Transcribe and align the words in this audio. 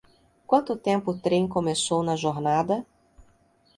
Quanto 0.47 0.75
tempo 0.79 1.11
o 1.11 1.19
trem 1.19 1.47
começou 1.47 2.01
na 2.01 2.15
jornada? 2.15 2.83